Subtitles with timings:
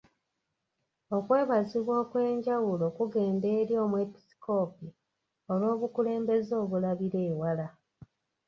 [1.17, 4.87] Okwebazibwa okw'enjawulo kwagenda eri Omwepiskoopi
[5.53, 7.67] olw'obukulembeze obulabira ewala.